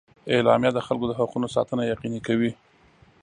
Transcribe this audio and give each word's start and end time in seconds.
اعلامیه 0.35 0.71
د 0.73 0.79
خلکو 0.87 1.05
د 1.07 1.13
حقونو 1.19 1.47
ساتنه 1.55 1.83
یقیني 1.91 2.19
کوي. 2.27 2.51